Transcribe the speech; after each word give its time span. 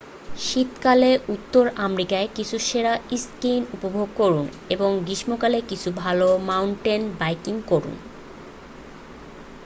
শীতকালে 0.39 1.11
উত্তর 1.29 1.65
আমেরিকায় 1.79 2.27
কিছু 2.35 2.55
সেরা 2.61 2.93
স্কিইং 3.17 3.61
উপভোগ 3.73 4.07
করুন 4.15 4.45
এবং 4.69 4.89
গ্রীষ্মকালে 4.99 5.59
কিছু 5.69 5.89
ভালো 5.95 6.27
মাউন্টেন 6.47 7.01
বাইকিং 7.19 7.55
করুন 7.67 7.95